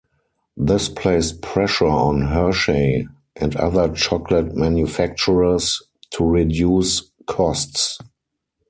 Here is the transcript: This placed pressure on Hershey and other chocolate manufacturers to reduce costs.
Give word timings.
This 0.57 0.89
placed 0.89 1.43
pressure 1.43 1.85
on 1.85 2.21
Hershey 2.23 3.07
and 3.35 3.55
other 3.55 3.87
chocolate 3.93 4.55
manufacturers 4.55 5.79
to 6.13 6.25
reduce 6.25 7.03
costs. 7.27 7.99